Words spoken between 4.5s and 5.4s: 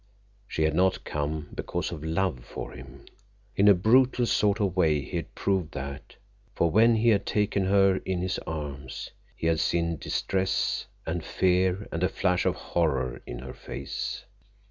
of way he had